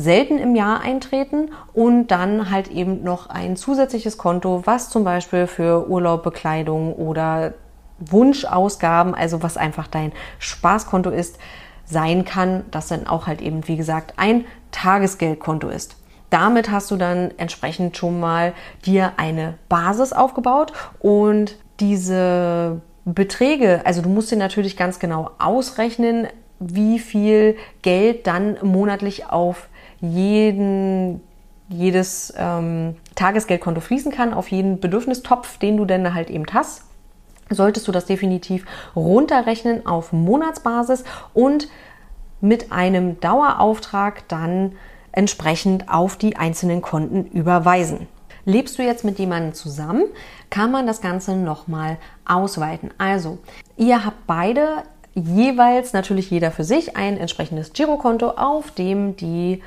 [0.00, 5.46] selten im Jahr eintreten und dann halt eben noch ein zusätzliches Konto, was zum Beispiel
[5.46, 7.54] für Urlaub, Bekleidung oder
[7.98, 11.38] Wunschausgaben, also was einfach dein Spaßkonto ist,
[11.84, 15.96] sein kann, das dann auch halt eben, wie gesagt, ein Tagesgeldkonto ist.
[16.30, 18.54] Damit hast du dann entsprechend schon mal
[18.86, 26.28] dir eine Basis aufgebaut und diese Beträge, also du musst dir natürlich ganz genau ausrechnen,
[26.60, 29.68] wie viel Geld dann monatlich auf
[30.00, 31.20] jeden,
[31.68, 36.82] jedes ähm, Tagesgeldkonto fließen kann, auf jeden Bedürfnistopf, den du denn halt eben hast,
[37.50, 38.64] solltest du das definitiv
[38.96, 41.68] runterrechnen auf Monatsbasis und
[42.40, 44.72] mit einem Dauerauftrag dann
[45.12, 48.06] entsprechend auf die einzelnen Konten überweisen.
[48.44, 50.04] Lebst du jetzt mit jemandem zusammen,
[50.48, 52.90] kann man das Ganze nochmal ausweiten.
[52.96, 53.38] Also,
[53.76, 54.82] ihr habt beide
[55.14, 59.62] jeweils natürlich jeder für sich ein entsprechendes Girokonto, auf dem die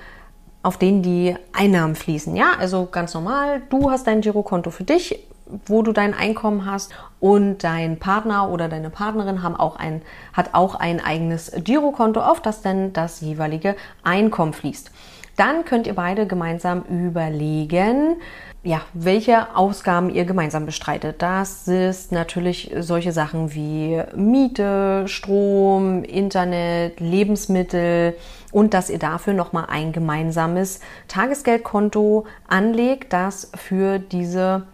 [0.64, 2.36] auf denen die Einnahmen fließen.
[2.36, 5.20] Ja, also ganz normal, du hast dein Girokonto für dich,
[5.66, 10.54] wo du dein Einkommen hast und dein Partner oder deine Partnerin haben auch ein, hat
[10.54, 14.90] auch ein eigenes Girokonto, auf das dann das jeweilige Einkommen fließt.
[15.36, 18.18] Dann könnt ihr beide gemeinsam überlegen,
[18.64, 21.22] ja, welche Ausgaben ihr gemeinsam bestreitet.
[21.22, 28.16] Das ist natürlich solche Sachen wie Miete, Strom, Internet, Lebensmittel
[28.54, 34.68] und dass ihr dafür nochmal ein gemeinsames Tagesgeldkonto anlegt, das für diese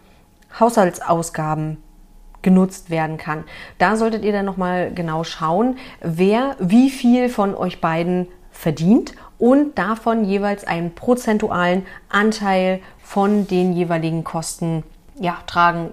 [0.59, 1.77] Haushaltsausgaben
[2.41, 3.45] genutzt werden kann.
[3.77, 9.77] Da solltet ihr dann nochmal genau schauen, wer wie viel von euch beiden verdient und
[9.77, 14.83] davon jeweils einen prozentualen Anteil von den jeweiligen Kosten
[15.19, 15.91] ja, tragen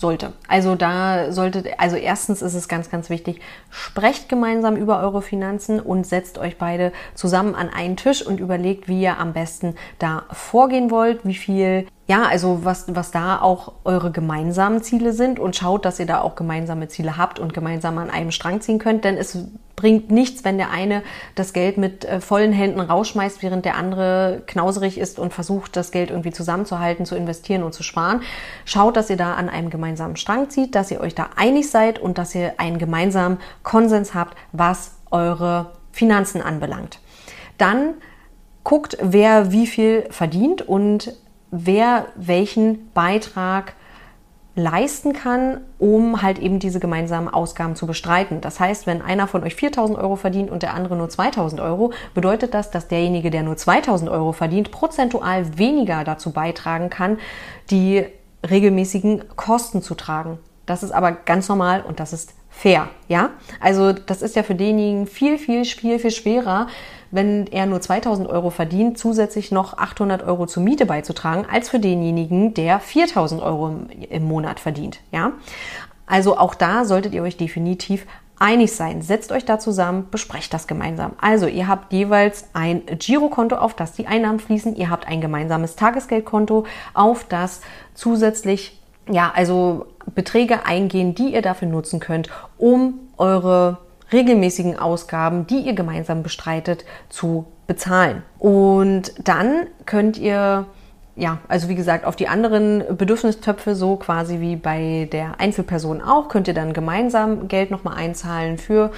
[0.00, 0.32] sollte.
[0.48, 5.80] Also da solltet, also erstens ist es ganz, ganz wichtig, sprecht gemeinsam über eure Finanzen
[5.80, 10.24] und setzt euch beide zusammen an einen Tisch und überlegt, wie ihr am besten da
[10.30, 15.56] vorgehen wollt, wie viel ja, also was, was da auch eure gemeinsamen Ziele sind und
[15.56, 19.04] schaut, dass ihr da auch gemeinsame Ziele habt und gemeinsam an einem Strang ziehen könnt,
[19.04, 19.36] denn es
[19.76, 21.02] bringt nichts, wenn der eine
[21.34, 25.90] das Geld mit äh, vollen Händen rausschmeißt, während der andere knauserig ist und versucht, das
[25.90, 28.22] Geld irgendwie zusammenzuhalten, zu investieren und zu sparen.
[28.64, 31.98] Schaut, dass ihr da an einem gemeinsamen Strang zieht, dass ihr euch da einig seid
[31.98, 37.00] und dass ihr einen gemeinsamen Konsens habt, was eure Finanzen anbelangt.
[37.58, 37.94] Dann
[38.64, 41.14] guckt, wer wie viel verdient und
[41.50, 43.74] wer welchen Beitrag
[44.58, 48.40] leisten kann, um halt eben diese gemeinsamen Ausgaben zu bestreiten.
[48.40, 51.92] Das heißt, wenn einer von euch 4000 Euro verdient und der andere nur 2000 Euro,
[52.12, 57.18] bedeutet das, dass derjenige, der nur 2000 Euro verdient, prozentual weniger dazu beitragen kann,
[57.70, 58.04] die
[58.48, 60.38] regelmäßigen Kosten zu tragen.
[60.66, 63.30] Das ist aber ganz normal und das ist fair, ja?
[63.60, 66.66] Also das ist ja für denjenigen viel, viel, viel, viel schwerer,
[67.10, 71.78] wenn er nur 2000 Euro verdient, zusätzlich noch 800 Euro zur Miete beizutragen, als für
[71.78, 73.76] denjenigen, der 4000 Euro
[74.10, 75.32] im Monat verdient, ja?
[76.06, 78.06] Also auch da solltet ihr euch definitiv
[78.38, 79.02] einig sein.
[79.02, 81.12] Setzt euch da zusammen, besprecht das gemeinsam.
[81.20, 84.76] Also ihr habt jeweils ein Girokonto, auf das die Einnahmen fließen.
[84.76, 87.60] Ihr habt ein gemeinsames Tagesgeldkonto, auf das
[87.94, 93.78] zusätzlich, ja, also Beträge eingehen, die ihr dafür nutzen könnt, um eure
[94.12, 98.22] regelmäßigen Ausgaben, die ihr gemeinsam bestreitet, zu bezahlen.
[98.38, 100.66] Und dann könnt ihr
[101.18, 106.28] ja, also wie gesagt, auf die anderen Bedürfnistöpfe, so quasi wie bei der Einzelperson auch,
[106.28, 108.92] könnt ihr dann gemeinsam Geld nochmal einzahlen für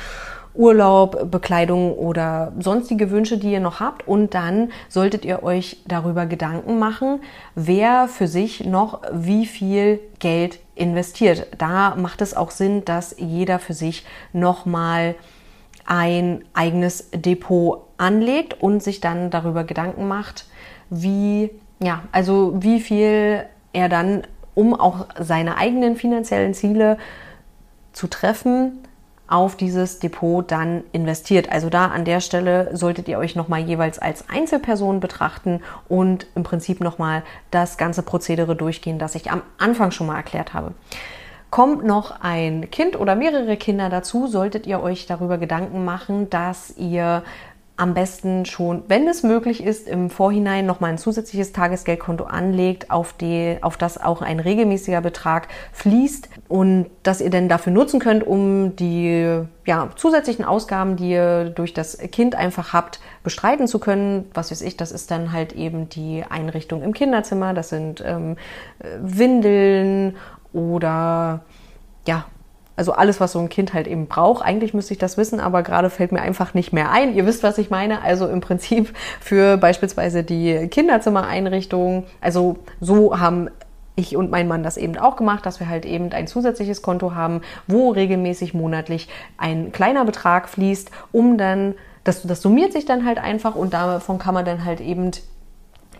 [0.54, 4.06] Urlaub, Bekleidung oder sonstige Wünsche, die ihr noch habt.
[4.06, 7.20] Und dann solltet ihr euch darüber Gedanken machen,
[7.54, 11.46] wer für sich noch wie viel Geld investiert.
[11.58, 15.14] Da macht es auch Sinn, dass jeder für sich nochmal
[15.86, 20.46] ein eigenes Depot anlegt und sich dann darüber Gedanken macht,
[20.88, 21.50] wie
[21.82, 24.22] ja, also wie viel er dann,
[24.54, 26.98] um auch seine eigenen finanziellen Ziele
[27.92, 28.78] zu treffen,
[29.30, 31.50] auf dieses Depot dann investiert.
[31.50, 36.42] Also da an der Stelle solltet ihr euch nochmal jeweils als Einzelperson betrachten und im
[36.42, 40.74] Prinzip nochmal das ganze Prozedere durchgehen, das ich am Anfang schon mal erklärt habe.
[41.50, 46.76] Kommt noch ein Kind oder mehrere Kinder dazu, solltet ihr euch darüber Gedanken machen, dass
[46.76, 47.24] ihr
[47.80, 53.14] am besten schon, wenn es möglich ist, im Vorhinein nochmal ein zusätzliches Tagesgeldkonto anlegt, auf,
[53.14, 58.26] die, auf das auch ein regelmäßiger Betrag fließt und das ihr denn dafür nutzen könnt,
[58.26, 64.30] um die ja, zusätzlichen Ausgaben, die ihr durch das Kind einfach habt, bestreiten zu können.
[64.34, 68.36] Was weiß ich, das ist dann halt eben die Einrichtung im Kinderzimmer, das sind ähm,
[69.00, 70.16] Windeln
[70.52, 71.40] oder
[72.06, 72.26] ja,
[72.80, 74.42] also alles, was so ein Kind halt eben braucht.
[74.42, 77.14] Eigentlich müsste ich das wissen, aber gerade fällt mir einfach nicht mehr ein.
[77.14, 78.00] Ihr wisst, was ich meine.
[78.00, 82.04] Also im Prinzip für beispielsweise die Kinderzimmereinrichtung.
[82.22, 83.50] Also so haben
[83.96, 87.14] ich und mein Mann das eben auch gemacht, dass wir halt eben ein zusätzliches Konto
[87.14, 93.04] haben, wo regelmäßig monatlich ein kleiner Betrag fließt, um dann, das, das summiert sich dann
[93.04, 95.10] halt einfach und davon kann man dann halt eben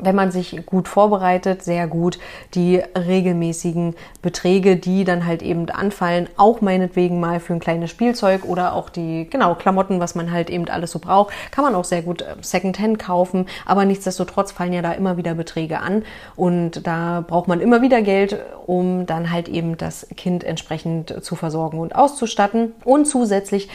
[0.03, 2.19] wenn man sich gut vorbereitet, sehr gut
[2.55, 8.45] die regelmäßigen Beträge, die dann halt eben anfallen, auch meinetwegen mal für ein kleines Spielzeug
[8.45, 11.85] oder auch die, genau, Klamotten, was man halt eben alles so braucht, kann man auch
[11.85, 16.05] sehr gut äh, Secondhand kaufen, aber nichtsdestotrotz fallen ja da immer wieder Beträge an
[16.37, 18.37] und da braucht man immer wieder Geld,
[18.67, 22.73] um dann halt eben das Kind entsprechend zu versorgen und auszustatten.
[22.85, 23.69] Und zusätzlich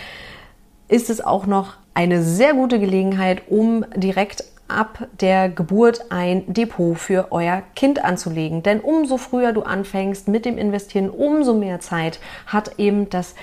[0.87, 6.97] ist es auch noch eine sehr gute Gelegenheit, um direkt ab der Geburt ein Depot
[6.97, 8.63] für euer Kind anzulegen.
[8.63, 13.35] Denn umso früher du anfängst mit dem Investieren, umso mehr Zeit hat eben das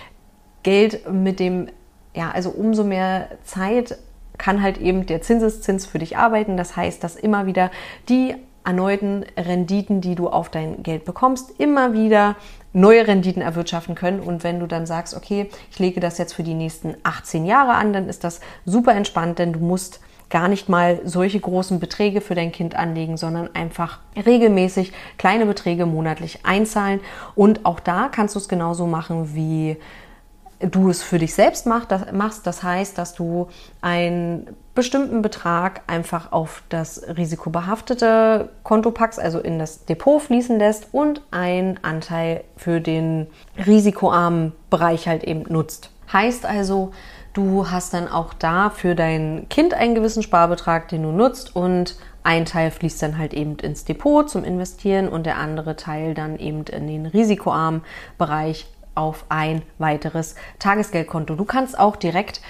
[0.62, 1.68] Geld mit dem,
[2.14, 3.98] ja, also umso mehr Zeit
[4.38, 6.56] kann halt eben der Zinseszins für dich arbeiten.
[6.56, 7.70] Das heißt, dass immer wieder
[8.08, 12.36] die erneuten Renditen, die du auf dein Geld bekommst, immer wieder
[12.72, 14.20] neue Renditen erwirtschaften können.
[14.20, 17.72] Und wenn du dann sagst, okay, ich lege das jetzt für die nächsten 18 Jahre
[17.72, 20.00] an, dann ist das super entspannt, denn du musst
[20.32, 25.84] gar nicht mal solche großen Beträge für dein Kind anlegen, sondern einfach regelmäßig kleine Beträge
[25.86, 27.00] monatlich einzahlen.
[27.34, 29.76] Und auch da kannst du es genauso machen, wie
[30.58, 32.46] du es für dich selbst machst.
[32.46, 33.48] Das heißt, dass du
[33.82, 40.88] einen bestimmten Betrag einfach auf das risikobehaftete Konto packst, also in das Depot fließen lässt
[40.92, 43.26] und einen Anteil für den
[43.66, 45.90] risikoarmen Bereich halt eben nutzt.
[46.10, 46.92] Heißt also,
[47.32, 51.96] Du hast dann auch da für dein Kind einen gewissen Sparbetrag, den du nutzt und
[52.22, 56.38] ein Teil fließt dann halt eben ins Depot zum Investieren und der andere Teil dann
[56.38, 57.82] eben in den risikoarmen
[58.18, 61.34] Bereich auf ein weiteres Tagesgeldkonto.
[61.34, 62.42] Du kannst auch direkt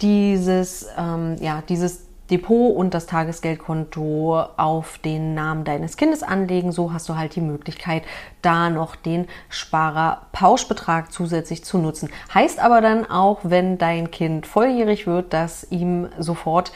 [0.00, 6.72] dieses, ähm, ja, dieses Depot und das Tagesgeldkonto auf den Namen deines Kindes anlegen.
[6.72, 8.02] So hast du halt die Möglichkeit,
[8.42, 12.10] da noch den Sparer-Pauschbetrag zusätzlich zu nutzen.
[12.34, 16.72] Heißt aber dann auch, wenn dein Kind volljährig wird, dass ihm sofort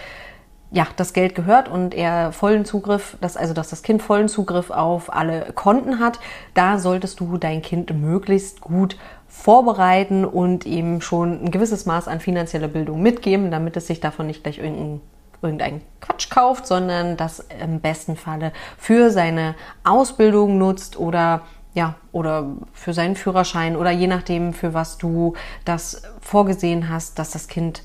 [0.72, 4.70] ja, das Geld gehört und er vollen Zugriff, dass, also dass das Kind vollen Zugriff
[4.70, 6.20] auf alle Konten hat,
[6.54, 12.20] da solltest du dein Kind möglichst gut vorbereiten und ihm schon ein gewisses Maß an
[12.20, 15.00] finanzieller Bildung mitgeben, damit es sich davon nicht gleich irgendein
[15.42, 22.46] irgendeinen Quatsch kauft, sondern das im besten Falle für seine Ausbildung nutzt oder ja, oder
[22.72, 27.82] für seinen Führerschein oder je nachdem, für was du das vorgesehen hast, dass das Kind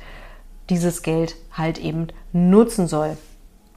[0.70, 3.18] dieses Geld halt eben nutzen soll.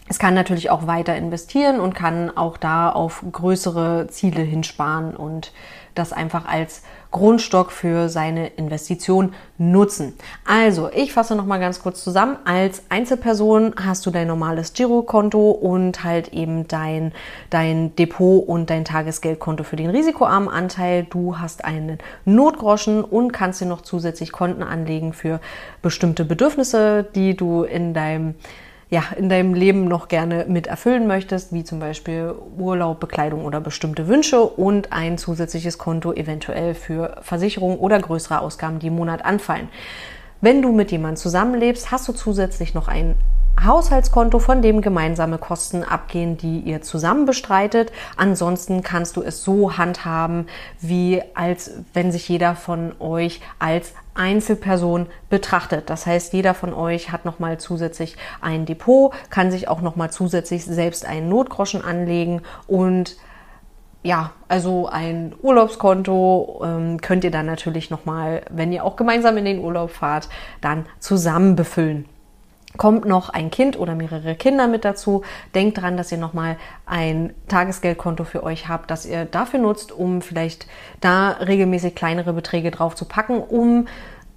[0.08, 5.52] es kann natürlich auch weiter investieren und kann auch da auf größere Ziele hinsparen und
[5.94, 10.14] das einfach als Grundstock für seine Investition nutzen.
[10.44, 12.36] Also, ich fasse noch mal ganz kurz zusammen.
[12.44, 17.12] Als Einzelperson hast du dein normales Girokonto und halt eben dein,
[17.50, 21.06] dein Depot und dein Tagesgeldkonto für den risikoarmen Anteil.
[21.08, 25.40] Du hast einen Notgroschen und kannst dir noch zusätzlich Konten anlegen für
[25.80, 28.34] bestimmte Bedürfnisse, die du in deinem
[28.90, 33.60] ja, in deinem Leben noch gerne mit erfüllen möchtest, wie zum Beispiel Urlaub, Bekleidung oder
[33.60, 39.24] bestimmte Wünsche und ein zusätzliches Konto eventuell für Versicherungen oder größere Ausgaben, die im Monat
[39.24, 39.68] anfallen.
[40.40, 43.16] Wenn du mit jemandem zusammenlebst, hast du zusätzlich noch ein
[43.64, 47.92] Haushaltskonto, von dem gemeinsame Kosten abgehen, die ihr zusammen bestreitet.
[48.16, 50.46] Ansonsten kannst du es so handhaben,
[50.80, 55.90] wie als wenn sich jeder von euch als Einzelperson betrachtet.
[55.90, 60.64] Das heißt, jeder von euch hat nochmal zusätzlich ein Depot, kann sich auch nochmal zusätzlich
[60.64, 63.16] selbst einen Notgroschen anlegen und
[64.04, 69.44] ja, also ein Urlaubskonto ähm, könnt ihr dann natürlich nochmal, wenn ihr auch gemeinsam in
[69.44, 70.28] den Urlaub fahrt,
[70.60, 72.06] dann zusammen befüllen
[72.78, 75.22] kommt noch ein Kind oder mehrere Kinder mit dazu.
[75.54, 80.22] Denkt dran, dass ihr nochmal ein Tagesgeldkonto für euch habt, das ihr dafür nutzt, um
[80.22, 80.66] vielleicht
[81.02, 83.86] da regelmäßig kleinere Beträge drauf zu packen, um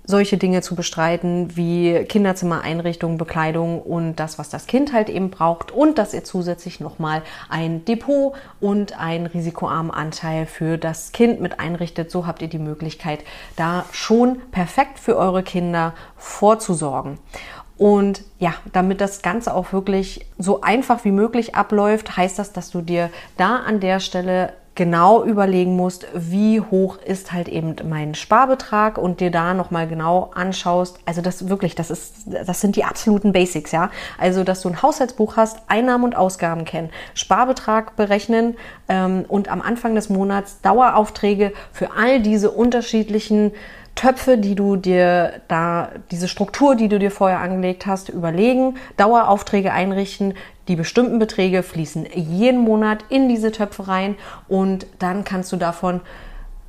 [0.03, 5.71] solche Dinge zu bestreiten wie Kinderzimmereinrichtungen, Bekleidung und das, was das Kind halt eben braucht
[5.71, 11.59] und dass ihr zusätzlich nochmal ein Depot und einen risikoarmen Anteil für das Kind mit
[11.59, 12.11] einrichtet.
[12.11, 13.19] So habt ihr die Möglichkeit,
[13.55, 17.19] da schon perfekt für eure Kinder vorzusorgen.
[17.81, 22.69] Und ja, damit das Ganze auch wirklich so einfach wie möglich abläuft, heißt das, dass
[22.69, 28.13] du dir da an der Stelle genau überlegen musst, wie hoch ist halt eben mein
[28.13, 30.99] Sparbetrag und dir da nochmal genau anschaust.
[31.07, 33.89] Also das wirklich, das ist, das sind die absoluten Basics, ja.
[34.19, 38.57] Also, dass du ein Haushaltsbuch hast, Einnahmen und Ausgaben kennen, Sparbetrag berechnen
[38.89, 43.53] ähm, und am Anfang des Monats Daueraufträge für all diese unterschiedlichen
[43.95, 49.71] Töpfe, die du dir da, diese Struktur, die du dir vorher angelegt hast, überlegen, Daueraufträge
[49.73, 50.33] einrichten,
[50.67, 54.15] die bestimmten Beträge fließen jeden Monat in diese Töpfe rein
[54.47, 56.01] und dann kannst du davon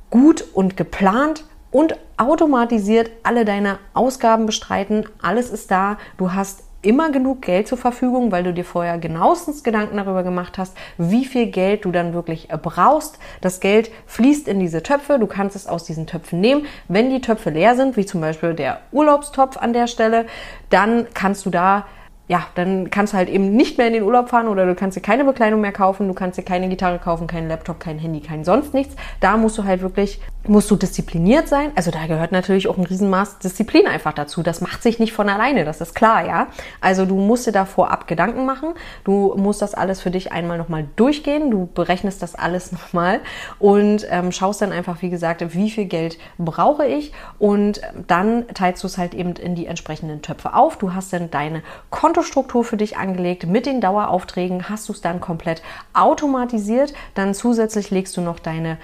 [0.09, 5.05] gut und geplant und automatisiert alle deine Ausgaben bestreiten.
[5.21, 5.97] Alles ist da.
[6.17, 10.57] Du hast immer genug Geld zur Verfügung, weil du dir vorher genauestens Gedanken darüber gemacht
[10.57, 13.19] hast, wie viel Geld du dann wirklich brauchst.
[13.41, 16.65] Das Geld fließt in diese Töpfe, du kannst es aus diesen Töpfen nehmen.
[16.87, 20.25] Wenn die Töpfe leer sind, wie zum Beispiel der Urlaubstopf an der Stelle,
[20.69, 21.85] dann kannst du da
[22.33, 24.97] ja, dann kannst du halt eben nicht mehr in den Urlaub fahren oder du kannst
[24.97, 28.21] dir keine Bekleidung mehr kaufen, du kannst dir keine Gitarre kaufen, keinen Laptop, kein Handy,
[28.21, 28.95] kein sonst nichts.
[29.19, 31.71] Da musst du halt wirklich, musst du diszipliniert sein.
[31.75, 34.41] Also da gehört natürlich auch ein Riesenmaß Disziplin einfach dazu.
[34.41, 36.47] Das macht sich nicht von alleine, das ist klar, ja.
[36.81, 38.73] Also du musst dir da vorab Gedanken machen.
[39.03, 41.51] Du musst das alles für dich einmal nochmal durchgehen.
[41.51, 43.19] Du berechnest das alles nochmal
[43.59, 48.81] und ähm, schaust dann einfach, wie gesagt, wie viel Geld brauche ich und dann teilst
[48.81, 50.79] du es halt eben in die entsprechenden Töpfe auf.
[50.79, 53.45] Du hast dann deine Konten Kontostruktur für dich angelegt.
[53.47, 56.93] Mit den Daueraufträgen hast du es dann komplett automatisiert.
[57.15, 58.77] Dann zusätzlich legst du noch deine,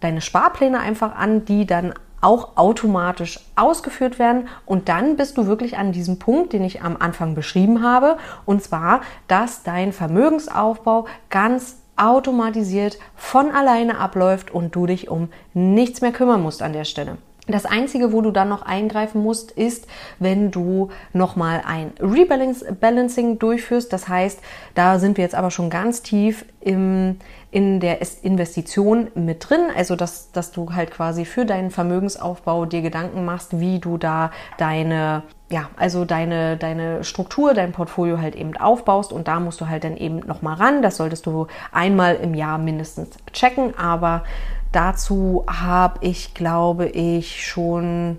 [0.00, 4.48] deine Sparpläne einfach an, die dann auch automatisch ausgeführt werden.
[4.66, 8.18] Und dann bist du wirklich an diesem Punkt, den ich am Anfang beschrieben habe.
[8.44, 16.02] Und zwar, dass dein Vermögensaufbau ganz automatisiert von alleine abläuft und du dich um nichts
[16.02, 17.16] mehr kümmern musst an der Stelle.
[17.48, 19.86] Das Einzige, wo du dann noch eingreifen musst, ist,
[20.18, 23.92] wenn du nochmal ein Rebalancing durchführst.
[23.92, 24.40] Das heißt,
[24.74, 27.18] da sind wir jetzt aber schon ganz tief im,
[27.52, 29.68] in der Investition mit drin.
[29.76, 34.32] Also, dass, dass du halt quasi für deinen Vermögensaufbau dir Gedanken machst, wie du da
[34.58, 39.12] deine, ja, also deine, deine Struktur, dein Portfolio halt eben aufbaust.
[39.12, 40.82] Und da musst du halt dann eben nochmal ran.
[40.82, 43.78] Das solltest du einmal im Jahr mindestens checken.
[43.78, 44.24] Aber
[44.72, 48.18] Dazu habe ich, glaube ich, schon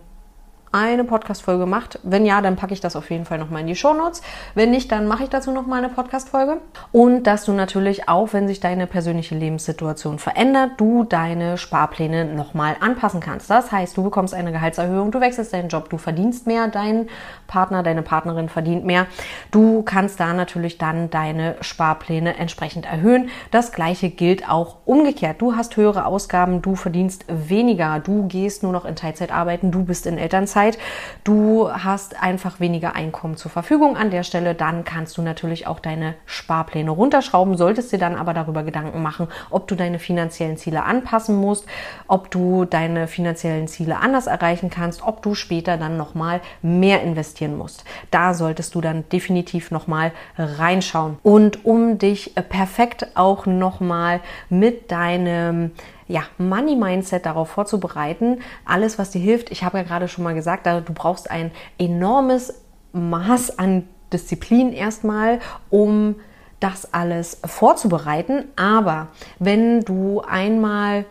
[0.78, 2.00] eine Podcast-Folge gemacht.
[2.04, 4.22] Wenn ja, dann packe ich das auf jeden Fall nochmal in die Show Notes.
[4.56, 6.58] Wenn nicht, dann mache ich dazu nochmal eine Podcast-Folge.
[6.92, 12.76] Und dass du natürlich auch, wenn sich deine persönliche Lebenssituation verändert, du deine Sparpläne nochmal
[12.80, 13.50] anpassen kannst.
[13.50, 17.08] Das heißt, du bekommst eine Gehaltserhöhung, du wechselst deinen Job, du verdienst mehr, dein
[17.48, 19.08] Partner, deine Partnerin verdient mehr.
[19.52, 23.30] Du kannst da natürlich dann deine Sparpläne entsprechend erhöhen.
[23.52, 25.42] Das gleiche gilt auch umgekehrt.
[25.42, 29.84] Du hast höhere Ausgaben, du verdienst weniger, du gehst nur noch in Teilzeit arbeiten, du
[29.84, 30.80] bist in Elternzeit Zeit.
[31.24, 34.56] Du hast einfach weniger Einkommen zur Verfügung an der Stelle.
[34.56, 39.28] Dann kannst du natürlich auch deine Sparpläne runterschrauben, solltest dir dann aber darüber Gedanken machen,
[39.50, 41.66] ob du deine finanziellen Ziele anpassen musst,
[42.08, 47.58] ob du deine finanziellen Ziele anders erreichen kannst, ob du später dann nochmal mehr investieren
[47.58, 47.84] musst.
[48.12, 51.18] Da solltest du dann definitiv nochmal reinschauen.
[51.24, 55.72] Und um dich perfekt auch nochmal mit deinem
[56.08, 58.40] ja, Money Mindset darauf vorzubereiten.
[58.66, 59.52] Alles, was dir hilft.
[59.52, 62.62] Ich habe ja gerade schon mal gesagt, du brauchst ein enormes
[62.94, 65.40] Maß an Disziplin erstmal,
[65.70, 66.16] um
[66.60, 68.46] das alles vorzubereiten.
[68.56, 69.08] Aber
[69.40, 71.06] wenn du einmal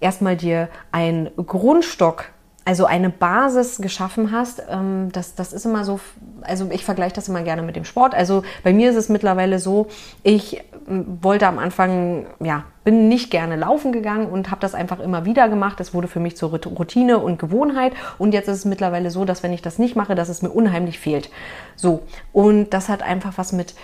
[0.00, 2.32] erstmal dir einen Grundstock
[2.64, 5.98] also eine Basis geschaffen hast, ähm, das, das ist immer so,
[6.42, 8.14] also ich vergleiche das immer gerne mit dem Sport.
[8.14, 9.88] Also bei mir ist es mittlerweile so,
[10.22, 15.24] ich wollte am Anfang, ja, bin nicht gerne laufen gegangen und habe das einfach immer
[15.24, 15.80] wieder gemacht.
[15.80, 17.92] Es wurde für mich zur Routine und Gewohnheit.
[18.18, 20.50] Und jetzt ist es mittlerweile so, dass wenn ich das nicht mache, dass es mir
[20.50, 21.30] unheimlich fehlt.
[21.76, 22.02] So.
[22.32, 23.74] Und das hat einfach was mit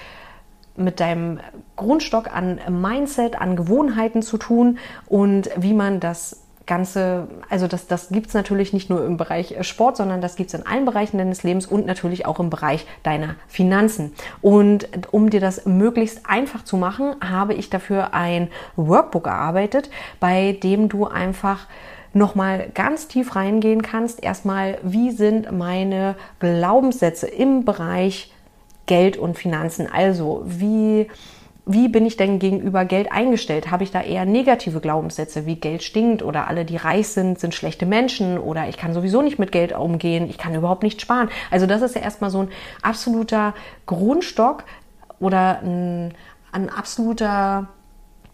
[0.78, 1.40] mit deinem
[1.74, 8.10] Grundstock an Mindset, an Gewohnheiten zu tun und wie man das Ganze, also das, das
[8.10, 10.84] gibt es natürlich nicht nur im Bereich äh, Sport, sondern das gibt es in allen
[10.84, 14.12] Bereichen deines Lebens und natürlich auch im Bereich deiner Finanzen.
[14.40, 19.90] Und um dir das möglichst einfach zu machen, habe ich dafür ein Workbook erarbeitet,
[20.20, 21.66] bei dem du einfach
[22.12, 24.22] nochmal ganz tief reingehen kannst.
[24.22, 28.32] Erstmal, wie sind meine Glaubenssätze im Bereich
[28.86, 29.88] Geld und Finanzen?
[29.90, 31.08] Also, wie
[31.68, 33.70] wie bin ich denn gegenüber Geld eingestellt?
[33.70, 37.54] Habe ich da eher negative Glaubenssätze, wie Geld stinkt oder alle, die reich sind, sind
[37.54, 41.28] schlechte Menschen oder ich kann sowieso nicht mit Geld umgehen, ich kann überhaupt nicht sparen.
[41.50, 42.48] Also das ist ja erstmal so ein
[42.80, 43.54] absoluter
[43.84, 44.64] Grundstock
[45.20, 46.14] oder ein,
[46.52, 47.68] ein absoluter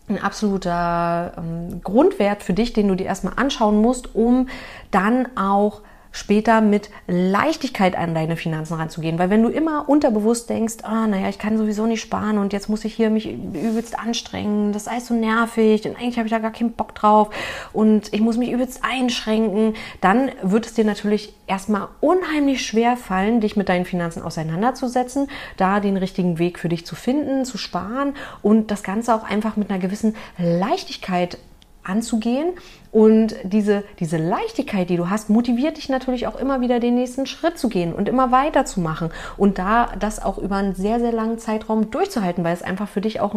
[0.06, 4.48] ein absoluter ähm, Grundwert für dich, den du dir erstmal anschauen musst, um
[4.90, 5.80] dann auch
[6.14, 9.18] später mit Leichtigkeit an deine Finanzen ranzugehen.
[9.18, 12.68] Weil wenn du immer unterbewusst denkst, ah, naja, ich kann sowieso nicht sparen und jetzt
[12.68, 16.32] muss ich hier mich übelst anstrengen, das ist alles so nervig und eigentlich habe ich
[16.32, 17.30] da gar keinen Bock drauf
[17.72, 23.40] und ich muss mich übelst einschränken, dann wird es dir natürlich erstmal unheimlich schwer fallen,
[23.40, 28.14] dich mit deinen Finanzen auseinanderzusetzen, da den richtigen Weg für dich zu finden, zu sparen
[28.40, 31.38] und das Ganze auch einfach mit einer gewissen Leichtigkeit
[31.84, 32.54] anzugehen.
[32.90, 37.26] Und diese, diese Leichtigkeit, die du hast, motiviert dich natürlich auch immer wieder den nächsten
[37.26, 39.10] Schritt zu gehen und immer weiterzumachen.
[39.36, 43.00] Und da das auch über einen sehr, sehr langen Zeitraum durchzuhalten, weil es einfach für
[43.00, 43.34] dich auch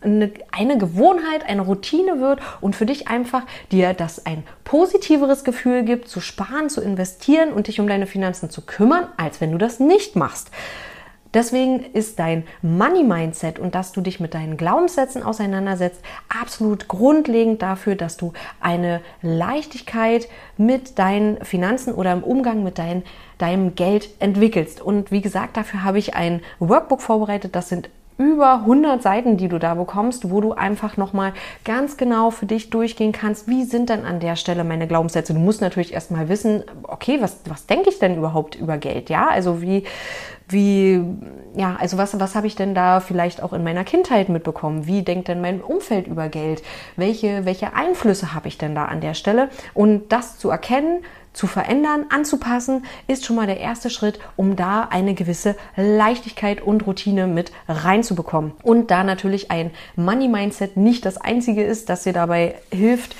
[0.00, 3.42] eine, eine Gewohnheit, eine Routine wird und für dich einfach
[3.72, 8.48] dir das ein positiveres Gefühl gibt, zu sparen, zu investieren und dich um deine Finanzen
[8.48, 10.50] zu kümmern, als wenn du das nicht machst.
[11.32, 17.62] Deswegen ist dein Money Mindset und dass du dich mit deinen Glaubenssätzen auseinandersetzt absolut grundlegend
[17.62, 23.04] dafür, dass du eine Leichtigkeit mit deinen Finanzen oder im Umgang mit dein,
[23.38, 24.80] deinem Geld entwickelst.
[24.80, 27.54] Und wie gesagt, dafür habe ich ein Workbook vorbereitet.
[27.54, 31.32] Das sind über 100 Seiten, die du da bekommst, wo du einfach nochmal
[31.64, 35.32] ganz genau für dich durchgehen kannst, wie sind denn an der Stelle meine Glaubenssätze.
[35.32, 39.08] Du musst natürlich erstmal wissen, okay, was, was denke ich denn überhaupt über Geld?
[39.08, 39.84] Ja, also wie,
[40.50, 41.02] wie,
[41.56, 44.86] ja, also was, was habe ich denn da vielleicht auch in meiner Kindheit mitbekommen?
[44.86, 46.62] Wie denkt denn mein Umfeld über Geld?
[46.96, 49.48] Welche, welche Einflüsse habe ich denn da an der Stelle?
[49.74, 54.88] Und das zu erkennen, zu verändern, anzupassen, ist schon mal der erste Schritt, um da
[54.90, 58.52] eine gewisse Leichtigkeit und Routine mit reinzubekommen.
[58.62, 63.14] Und da natürlich ein Money Mindset nicht das einzige ist, das dir dabei hilft,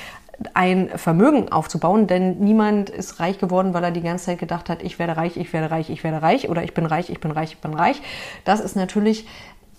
[0.54, 4.82] ein Vermögen aufzubauen, denn niemand ist reich geworden, weil er die ganze Zeit gedacht hat,
[4.82, 7.30] ich werde reich, ich werde reich, ich werde reich oder ich bin reich, ich bin
[7.30, 8.00] reich, ich bin reich.
[8.44, 9.26] Das ist natürlich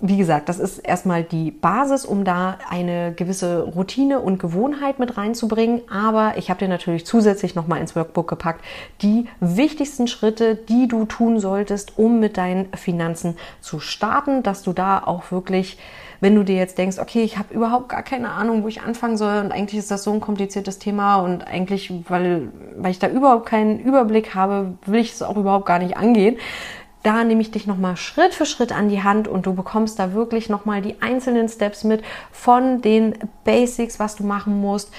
[0.02, 5.16] wie gesagt, das ist erstmal die Basis, um da eine gewisse Routine und Gewohnheit mit
[5.16, 5.82] reinzubringen.
[5.92, 8.66] Aber ich habe dir natürlich zusätzlich nochmal ins Workbook gepackt
[9.04, 14.74] die wichtigsten Schritte, die du tun solltest, um mit deinen Finanzen zu starten, dass du
[14.74, 15.78] da auch wirklich,
[16.22, 19.18] wenn du dir jetzt denkst, okay, ich habe überhaupt gar keine Ahnung, wo ich anfangen
[19.18, 23.10] soll und eigentlich ist das so ein kompliziertes Thema und eigentlich, weil, weil ich da
[23.10, 26.38] überhaupt keinen Überblick habe, will ich es auch überhaupt gar nicht angehen.
[27.04, 30.14] Da nehme ich dich nochmal Schritt für Schritt an die Hand und du bekommst da
[30.14, 34.94] wirklich nochmal die einzelnen Steps mit von den Basics, was du machen musst,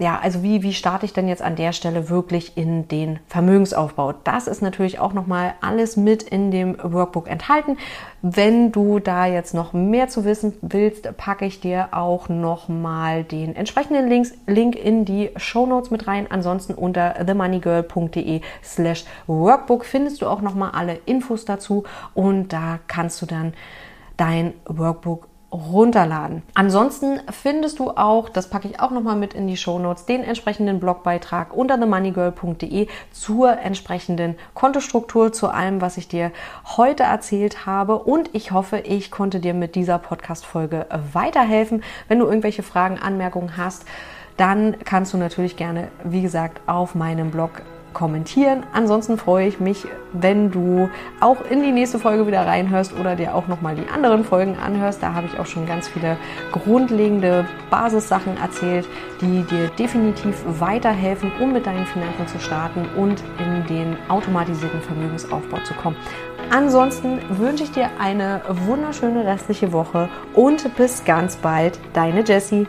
[0.00, 4.14] ja, also wie, wie starte ich denn jetzt an der Stelle wirklich in den Vermögensaufbau?
[4.22, 7.76] Das ist natürlich auch nochmal alles mit in dem Workbook enthalten.
[8.22, 13.56] Wenn du da jetzt noch mehr zu wissen willst, packe ich dir auch nochmal den
[13.56, 16.28] entsprechenden Links, Link in die Show Notes mit rein.
[16.30, 21.82] Ansonsten unter themoneygirl.de slash Workbook findest du auch nochmal alle Infos dazu
[22.14, 23.52] und da kannst du dann
[24.16, 26.42] dein Workbook runterladen.
[26.54, 30.22] Ansonsten findest du auch, das packe ich auch nochmal mit in die Show Notes, den
[30.22, 36.32] entsprechenden Blogbeitrag unter themoneygirl.de zur entsprechenden Kontostruktur, zu allem, was ich dir
[36.76, 37.98] heute erzählt habe.
[37.98, 41.82] Und ich hoffe, ich konnte dir mit dieser Podcast-Folge weiterhelfen.
[42.08, 43.86] Wenn du irgendwelche Fragen, Anmerkungen hast,
[44.36, 48.62] dann kannst du natürlich gerne, wie gesagt, auf meinem Blog kommentieren.
[48.72, 50.88] Ansonsten freue ich mich, wenn du
[51.20, 55.02] auch in die nächste Folge wieder reinhörst oder dir auch nochmal die anderen Folgen anhörst.
[55.02, 56.16] Da habe ich auch schon ganz viele
[56.52, 58.86] grundlegende Basissachen erzählt,
[59.20, 65.58] die dir definitiv weiterhelfen, um mit deinen Finanzen zu starten und in den automatisierten Vermögensaufbau
[65.64, 65.96] zu kommen.
[66.50, 72.66] Ansonsten wünsche ich dir eine wunderschöne restliche Woche und bis ganz bald, deine Jessie.